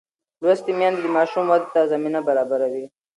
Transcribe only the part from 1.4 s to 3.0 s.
ودې ته زمینه برابروي.